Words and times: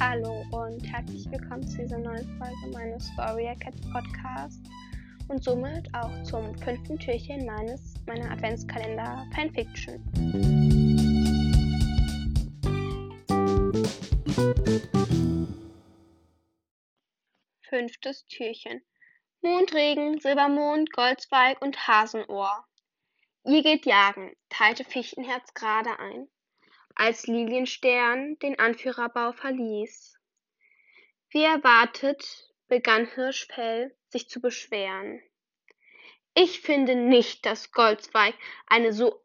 Hallo 0.00 0.44
und 0.52 0.80
herzlich 0.84 1.28
willkommen 1.28 1.66
zu 1.66 1.78
dieser 1.78 1.98
neuen 1.98 2.24
Folge 2.38 2.72
meines 2.72 3.10
Warrior 3.16 3.56
Cats 3.56 3.80
Podcast 3.90 4.60
und 5.26 5.42
somit 5.42 5.92
auch 5.92 6.22
zum 6.22 6.56
fünften 6.58 7.00
Türchen 7.00 7.44
meines 7.44 7.94
meiner 8.06 8.30
Adventskalender 8.30 9.26
Fanfiction. 9.34 9.98
Fünftes 17.68 18.24
Türchen. 18.26 18.80
Mondregen, 19.40 20.20
Silbermond, 20.20 20.92
Goldzweig 20.92 21.60
und 21.60 21.88
Hasenohr. 21.88 22.64
Ihr 23.44 23.64
geht 23.64 23.84
jagen, 23.84 24.32
teilte 24.48 24.84
Fichtenherz 24.84 25.52
gerade 25.54 25.98
ein 25.98 26.28
als 26.98 27.26
Lilienstern 27.26 28.38
den 28.40 28.58
Anführerbau 28.58 29.32
verließ. 29.32 30.18
Wie 31.30 31.44
erwartet, 31.44 32.52
begann 32.66 33.06
Hirschfell 33.06 33.96
sich 34.08 34.28
zu 34.28 34.40
beschweren. 34.40 35.22
Ich 36.34 36.60
finde 36.60 36.94
nicht, 36.96 37.46
dass 37.46 37.72
Goldzweig 37.72 38.34
eine 38.66 38.92
so 38.92 39.22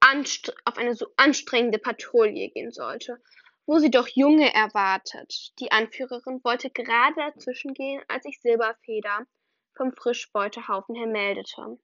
auf 0.66 0.78
eine 0.78 0.96
so 0.96 1.08
anstrengende 1.18 1.80
Patrouille 1.80 2.50
gehen 2.50 2.72
sollte, 2.72 3.22
wo 3.66 3.80
sie 3.80 3.92
doch 3.92 4.08
Junge 4.08 4.54
erwartet. 4.54 5.54
Die 5.60 5.72
Anführerin 5.72 6.44
wollte 6.44 6.70
gerade 6.70 7.16
dazwischen 7.16 7.74
gehen, 7.74 8.02
als 8.08 8.24
sich 8.24 8.40
Silberfeder 8.42 9.26
vom 9.76 9.94
Frischbeutehaufen 9.94 10.96
her 10.96 11.08
meldete. 11.08 11.80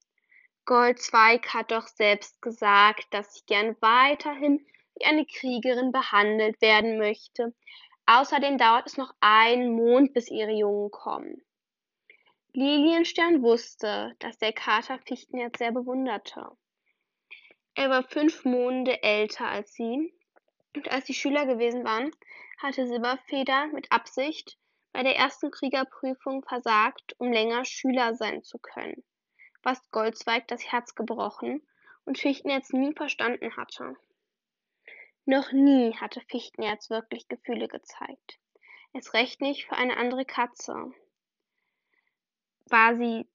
Goldzweig 0.65 1.53
hat 1.53 1.71
doch 1.71 1.87
selbst 1.87 2.41
gesagt, 2.41 3.07
dass 3.11 3.33
sie 3.33 3.45
gern 3.47 3.75
weiterhin 3.81 4.65
wie 4.99 5.05
eine 5.05 5.25
Kriegerin 5.25 5.91
behandelt 5.91 6.61
werden 6.61 6.97
möchte. 6.97 7.53
Außerdem 8.05 8.57
dauert 8.57 8.87
es 8.87 8.97
noch 8.97 9.13
einen 9.21 9.71
Mond, 9.71 10.13
bis 10.13 10.29
ihre 10.29 10.51
Jungen 10.51 10.91
kommen. 10.91 11.41
Lilienstern 12.53 13.41
wusste, 13.41 14.15
dass 14.19 14.37
der 14.39 14.53
Kater 14.53 14.99
Fichtenherz 15.05 15.59
sehr 15.59 15.71
bewunderte. 15.71 16.49
Er 17.75 17.89
war 17.89 18.03
fünf 18.03 18.43
Monde 18.43 19.01
älter 19.03 19.47
als 19.47 19.73
sie, 19.73 20.13
und 20.75 20.91
als 20.91 21.05
sie 21.05 21.13
Schüler 21.13 21.45
gewesen 21.45 21.83
waren, 21.83 22.11
hatte 22.57 22.87
Silberfeder 22.87 23.67
mit 23.67 23.91
Absicht 23.91 24.57
bei 24.91 25.03
der 25.03 25.15
ersten 25.15 25.51
Kriegerprüfung 25.51 26.43
versagt, 26.43 27.15
um 27.19 27.31
länger 27.31 27.63
Schüler 27.63 28.15
sein 28.15 28.43
zu 28.43 28.57
können, 28.57 29.03
was 29.61 29.89
Goldzweig 29.91 30.47
das 30.47 30.71
Herz 30.71 30.95
gebrochen 30.95 31.61
und 32.05 32.17
Fichtenherz 32.17 32.73
nie 32.73 32.93
verstanden 32.93 33.55
hatte. 33.55 33.95
Noch 35.29 35.51
nie 35.51 35.95
hatte 35.95 36.21
Fichtenherz 36.21 36.89
wirklich 36.89 37.27
Gefühle 37.27 37.67
gezeigt. 37.67 38.39
Erst 38.93 39.13
recht 39.13 39.41
nicht 39.41 39.67
für 39.67 39.75
eine 39.75 39.95
andere 39.95 40.25
Katze. 40.25 40.91
War 42.65 42.95
sie, 42.95 43.27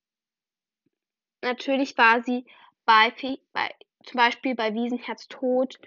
natürlich 1.41 1.97
war 1.97 2.21
sie 2.25 2.47
bei, 2.85 3.15
bei 3.53 3.73
zum 4.03 4.19
Beispiel 4.19 4.57
bei 4.57 4.75
Wiesenherz 4.75 5.29
Tod 5.29 5.79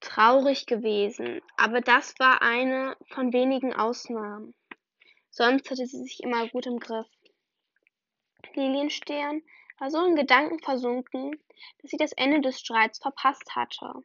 traurig 0.00 0.66
gewesen, 0.66 1.40
aber 1.56 1.80
das 1.80 2.18
war 2.18 2.42
eine 2.42 2.96
von 3.06 3.32
wenigen 3.32 3.72
Ausnahmen. 3.72 4.52
Sonst 5.30 5.70
hatte 5.70 5.86
sie 5.86 6.02
sich 6.02 6.24
immer 6.24 6.48
gut 6.48 6.66
im 6.66 6.80
Griff. 6.80 7.06
Lilienstern 8.54 9.44
war 9.78 9.92
so 9.92 10.04
in 10.04 10.16
Gedanken 10.16 10.58
versunken, 10.58 11.40
dass 11.80 11.92
sie 11.92 11.98
das 11.98 12.14
Ende 12.14 12.40
des 12.40 12.58
Streits 12.58 12.98
verpasst 12.98 13.54
hatte. 13.54 14.02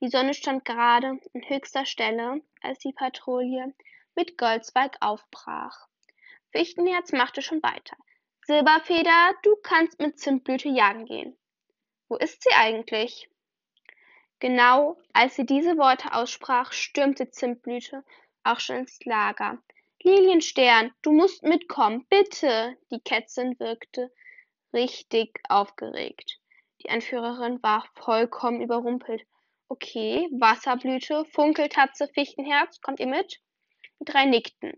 Die 0.00 0.08
Sonne 0.08 0.34
stand 0.34 0.64
gerade 0.64 1.08
an 1.08 1.20
höchster 1.48 1.84
Stelle, 1.84 2.40
als 2.62 2.78
die 2.78 2.92
Patrouille 2.92 3.74
mit 4.14 4.38
Goldzweig 4.38 4.96
aufbrach. 5.00 5.88
Fichtenherz 6.52 7.12
machte 7.12 7.42
schon 7.42 7.62
weiter. 7.62 7.96
Silberfeder, 8.46 9.34
du 9.42 9.56
kannst 9.56 10.00
mit 10.00 10.18
Zimtblüte 10.18 10.68
jagen 10.68 11.04
gehen. 11.04 11.36
Wo 12.08 12.16
ist 12.16 12.42
sie 12.42 12.54
eigentlich? 12.54 13.28
Genau 14.38 14.96
als 15.12 15.34
sie 15.34 15.44
diese 15.44 15.76
Worte 15.78 16.14
aussprach, 16.14 16.72
stürmte 16.72 17.30
Zimtblüte 17.30 18.04
auch 18.44 18.60
schon 18.60 18.76
ins 18.76 19.04
Lager. 19.04 19.58
Lilienstern, 20.00 20.94
du 21.02 21.10
musst 21.10 21.42
mitkommen, 21.42 22.06
bitte! 22.08 22.76
Die 22.92 23.00
Kätzin 23.00 23.58
wirkte 23.58 24.12
richtig 24.72 25.40
aufgeregt. 25.48 26.38
Die 26.82 26.90
Anführerin 26.90 27.60
war 27.64 27.84
vollkommen 27.94 28.60
überrumpelt. 28.60 29.26
Okay, 29.70 30.30
Wasserblüte, 30.32 31.26
Funkeltatze, 31.26 32.08
Fichtenherz, 32.08 32.80
kommt 32.80 33.00
ihr 33.00 33.06
mit? 33.06 33.38
Die 34.00 34.06
drei 34.06 34.24
nickten. 34.24 34.72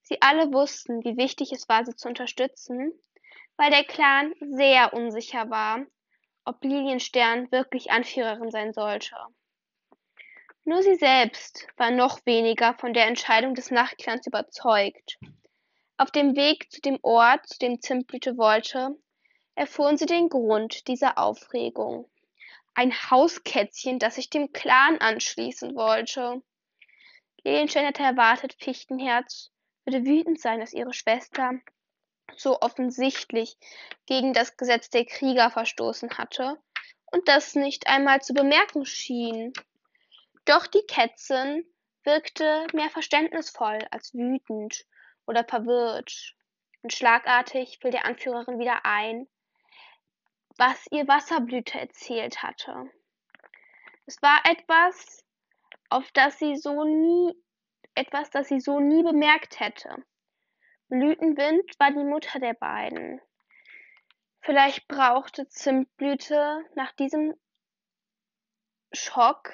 Sie 0.00 0.22
alle 0.22 0.50
wussten, 0.54 1.04
wie 1.04 1.18
wichtig 1.18 1.52
es 1.52 1.68
war, 1.68 1.84
sie 1.84 1.94
zu 1.94 2.08
unterstützen, 2.08 2.92
weil 3.58 3.70
der 3.70 3.84
Clan 3.84 4.32
sehr 4.40 4.94
unsicher 4.94 5.50
war, 5.50 5.84
ob 6.46 6.64
Lilienstern 6.64 7.52
wirklich 7.52 7.90
Anführerin 7.90 8.50
sein 8.50 8.72
sollte. 8.72 9.16
Nur 10.64 10.82
sie 10.82 10.94
selbst 10.94 11.66
war 11.76 11.90
noch 11.90 12.24
weniger 12.24 12.72
von 12.78 12.94
der 12.94 13.08
Entscheidung 13.08 13.54
des 13.54 13.70
Nachtclans 13.70 14.26
überzeugt. 14.26 15.18
Auf 15.98 16.10
dem 16.10 16.36
Weg 16.36 16.72
zu 16.72 16.80
dem 16.80 16.98
Ort, 17.02 17.46
zu 17.48 17.58
dem 17.58 17.82
Zimtblüte 17.82 18.38
wollte, 18.38 18.96
erfuhren 19.56 19.98
sie 19.98 20.06
den 20.06 20.30
Grund 20.30 20.88
dieser 20.88 21.18
Aufregung 21.18 22.08
ein 22.74 22.92
Hauskätzchen, 23.10 23.98
das 23.98 24.14
sich 24.16 24.30
dem 24.30 24.52
Clan 24.52 24.98
anschließen 24.98 25.74
wollte. 25.74 26.42
Lilienstein 27.44 27.86
hatte 27.86 28.02
erwartet, 28.02 28.54
Fichtenherz 28.58 29.50
würde 29.84 30.04
wütend 30.04 30.40
sein, 30.40 30.60
dass 30.60 30.72
ihre 30.72 30.92
Schwester 30.92 31.52
so 32.36 32.60
offensichtlich 32.60 33.56
gegen 34.06 34.32
das 34.32 34.56
Gesetz 34.56 34.90
der 34.90 35.04
Krieger 35.04 35.50
verstoßen 35.50 36.16
hatte 36.18 36.58
und 37.10 37.28
das 37.28 37.54
nicht 37.54 37.86
einmal 37.88 38.22
zu 38.22 38.32
bemerken 38.32 38.86
schien. 38.86 39.52
Doch 40.44 40.66
die 40.66 40.84
Kätzin 40.88 41.66
wirkte 42.04 42.66
mehr 42.72 42.90
verständnisvoll 42.90 43.86
als 43.90 44.14
wütend 44.14 44.86
oder 45.26 45.44
verwirrt. 45.44 46.34
Und 46.82 46.92
schlagartig 46.92 47.78
fiel 47.80 47.92
der 47.92 48.06
Anführerin 48.06 48.58
wieder 48.58 48.84
ein, 48.84 49.28
was 50.64 50.86
ihr 50.92 51.08
Wasserblüte 51.08 51.76
erzählt 51.80 52.40
hatte. 52.44 52.88
Es 54.06 54.22
war 54.22 54.42
etwas, 54.44 55.24
auf 55.88 56.08
das 56.12 56.38
sie 56.38 56.54
so 56.56 56.84
nie, 56.84 57.34
etwas, 57.96 58.30
das 58.30 58.46
sie 58.46 58.60
so 58.60 58.78
nie 58.78 59.02
bemerkt 59.02 59.58
hätte. 59.58 59.92
Blütenwind 60.86 61.68
war 61.80 61.90
die 61.90 62.04
Mutter 62.04 62.38
der 62.38 62.54
beiden. 62.54 63.20
Vielleicht 64.40 64.86
brauchte 64.86 65.48
Zimtblüte 65.48 66.64
nach 66.76 66.92
diesem 66.92 67.34
Schock 68.92 69.52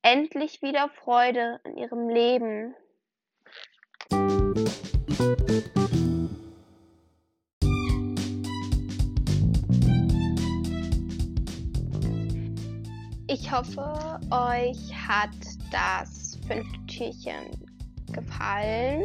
endlich 0.00 0.62
wieder 0.62 0.88
Freude 0.88 1.60
in 1.64 1.76
ihrem 1.76 2.08
Leben. 2.08 2.74
Ich 13.38 13.52
hoffe, 13.52 14.18
euch 14.30 14.94
hat 14.94 15.28
das 15.70 16.38
fünfte 16.48 16.86
Türchen 16.86 17.44
gefallen 18.10 19.02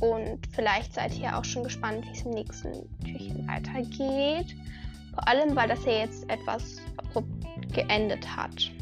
und 0.00 0.40
vielleicht 0.50 0.94
seid 0.94 1.16
ihr 1.16 1.38
auch 1.38 1.44
schon 1.44 1.62
gespannt, 1.62 2.04
wie 2.04 2.10
es 2.10 2.22
im 2.22 2.32
nächsten 2.32 2.72
Türchen 3.04 3.46
weitergeht. 3.46 4.56
Vor 5.14 5.28
allem, 5.28 5.54
weil 5.54 5.68
das 5.68 5.84
ja 5.84 5.92
jetzt 5.92 6.28
etwas 6.28 6.78
abrupt 6.96 7.72
geendet 7.72 8.26
hat. 8.36 8.72